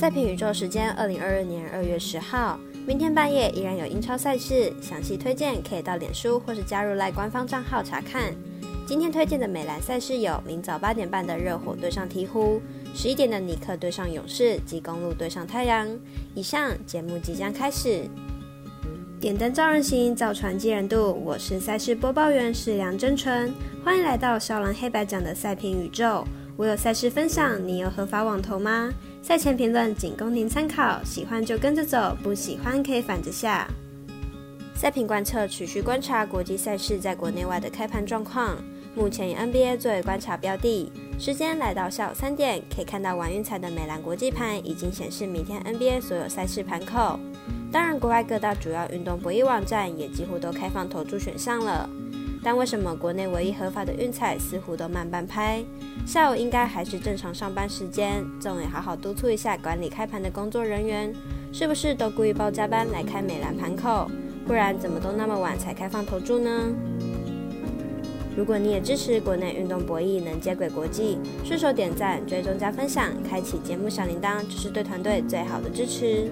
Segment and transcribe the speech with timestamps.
[0.00, 8.32] 赛评宇宙时间：二零二二年二月十号，明天半夜依然有英超赛事，详细推荐可以到脸书或是加入赖官方账号查看。
[8.86, 12.58] 今天推荐的美兰赛事有：明早八点半的热火对上鹈鹕，
[12.94, 15.86] 十一点的尼克对上勇士及公路对上太阳。
[16.34, 18.08] 以上节目即将开始。
[19.20, 21.12] 点灯照人行，造船济人度。
[21.12, 23.52] 我是赛事播报员是梁真纯，
[23.84, 26.26] 欢迎来到少狼黑白奖的赛评宇宙。
[26.60, 28.92] 我有赛事分享，你有合法网投吗？
[29.22, 33.66] 赛前评论仅供您参考，喜欢就跟着走，不喜欢可以反着下。
[34.74, 38.62] 赛评观测持续观察国际赛事在国内外的开盘状况，
[38.94, 40.92] 目前以 NBA 作为观察标的。
[41.18, 47.18] 时间来到下午三点，可以看到玩运彩的美兰国际盘已经显示明天 NBA 所有赛事盘口。
[47.72, 51.88] 当然，国外各大主要运动博弈网站也几乎都开放投注选项了。
[52.42, 55.62] 但为什么国内唯一合法的运彩似乎都慢半拍？
[56.06, 61.12] 下午应该还是正常上班时间，总也好好督促一下管理开盘的工作人员，
[61.52, 64.10] 是不是都故意报加班来开美兰盘口？
[64.46, 66.72] 不然怎么都那么晚才开放投注呢？
[68.36, 76.30] 如果你也支持国内运动博弈能接轨国际，顺手点赞、追踪加分享，开启节目小铃铛，就是对团队最好的支持。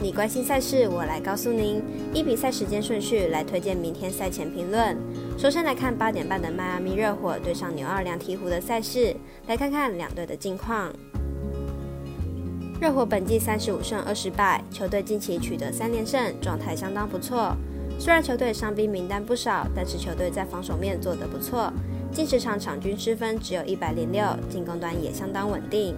[0.00, 1.82] 你关心赛事，我来告诉您。
[2.14, 4.96] 依比赛时间顺序来推荐明天赛前评论。
[5.36, 9.16] 首先来看八点半的迈阿密热火对上纽奥良鹈鹕的赛事，
[9.48, 10.92] 来看看两队的近况。
[12.80, 17.56] 热火本季三十五胜二十败，球队近期取得三连胜，状态相当不错。
[17.98, 21.72] 虽然球队伤兵名单不少，但是球队在防守面做得不错，
[22.12, 25.96] 近十场场均失分只有一百零六，进攻端也相当稳定。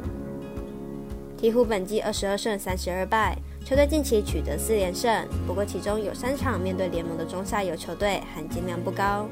[1.41, 3.37] 鹈鹕本季二十二胜三十二败。
[3.65, 9.27] 球队近期取得四连胜，不过其中有三场面对联盟的中下游球队，含金量不高。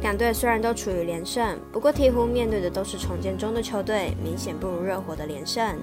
[0.00, 5.76] 两队虽然都处于连胜，不过鹈鹕面对的都是重建中的球队，明显不如热火的连胜。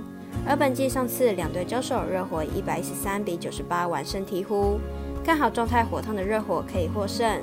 [0.45, 4.77] 而本季上次两队交手，热火一百一十三比九十八完胜鹈鹕，
[5.23, 7.41] 看好状态火烫的热火可以获胜。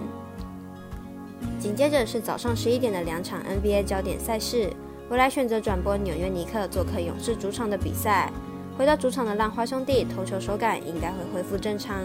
[1.59, 4.71] 紧接着是早上十一点的两场 NBA 焦点赛事，
[5.13, 8.33] 我来选择转播纽约尼克做客勇士主场的比赛。
[8.79, 11.99] 回到主场的浪花兄弟投球手感应该会恢复正常。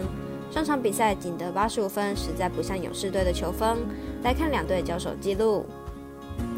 [0.50, 3.78] 上场比赛仅得八十五分，实在不像勇士队的球风。
[4.22, 5.64] 来看两队交手记录，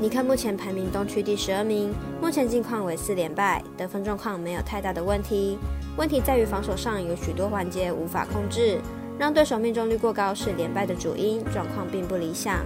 [0.01, 5.57] 尼克目前排名东区第十二名，目前近况为四连败，得分状况没有太大的问题。
[5.97, 8.81] 问题在于防守上有许多环节无法控制，
[9.17, 12.57] 让对手命中率过高是连败的主因，状况并不理想。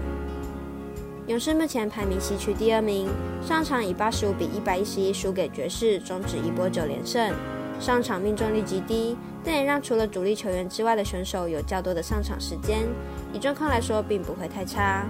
[1.27, 3.09] 勇士目前排名西区第二名，
[3.41, 7.35] 上场以八十五比一百一十一输给爵士，终止一波九连胜。
[7.81, 12.87] 上场命中率极低，但也让除了主力球员之外的选手有较多的上场时间。
[13.33, 15.07] 以状况来说，并不会太差。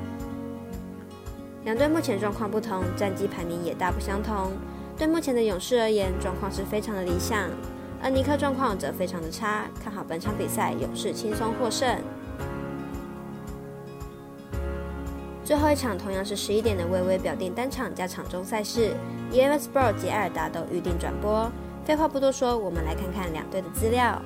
[1.65, 4.53] 两队目前状况不同，战绩排名也大不相同。
[4.97, 7.51] 对目前的勇士而言，状况是非常的理想，
[8.01, 9.65] 而尼克状况则非常的差。
[9.83, 11.99] 看好本场比赛，勇士轻松获胜。
[15.45, 18.95] 最后一场同样是十一点的微微表定单场加场中赛事
[19.31, 21.51] ，ESPN 及埃尔达都预定转播。
[21.85, 24.21] 废话不多说，我们来看看两队的资料。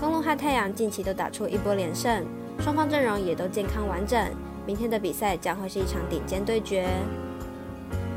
[0.00, 2.26] 公路和太阳近期都打出一波连胜，
[2.58, 4.20] 双方阵容也都健康完整。
[4.66, 6.88] 明天的比赛将会是一场顶尖对决。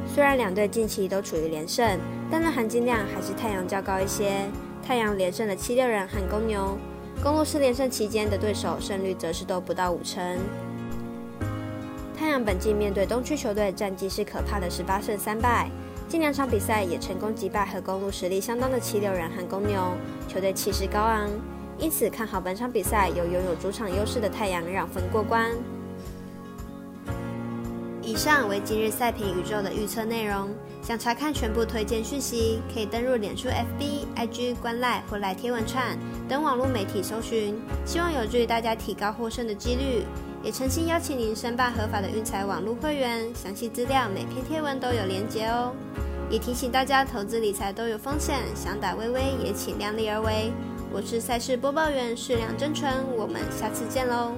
[0.07, 1.99] 虽然两队近期都处于连胜，
[2.31, 4.31] 但是含金量还是太阳较高一些。
[4.83, 6.75] 太阳连胜了七六人和公牛，
[7.21, 10.39] 公路四连胜期间的对手胜率则是都不到五成。
[12.15, 15.69] 太阳本季面对东区球队，战绩是可怕的十八胜三败，
[16.07, 19.91] 近两场比赛也成功击败和公路实力相当的七六人和公牛，
[20.27, 21.29] 球队气势高昂，
[21.77, 25.51] 因此看好本场比赛有拥有主场优势的太阳让分过关。
[28.01, 30.47] 以上为今日赛评宇宙的预测内容，
[30.81, 35.97] 想查看全部推荐讯息，可以登入脸书、FB、IG、观赖或来贴文串
[36.29, 40.05] 等网络媒体搜寻，希望有助于大家提高获胜的几率。
[40.45, 45.73] 也诚心邀请您申办合法的运财网络会员，详细资料每篇贴文都有连结哦。
[46.29, 50.51] 也提醒大家，投资理财都有风险，想打微微也请量力而为。
[50.93, 54.33] 我是赛事播报员，适量真纯，我们下次见喽。